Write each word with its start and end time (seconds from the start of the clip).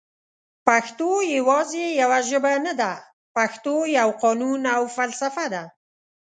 پښتو 0.67 1.09
یواځي 1.37 1.85
یوه 2.01 2.19
ژبه 2.29 2.53
نده 2.65 2.93
پښتو 3.35 3.75
یو 3.97 4.09
قانون 4.21 4.61
او 4.75 4.83
فلسفه 4.95 5.45
ده 5.53 5.63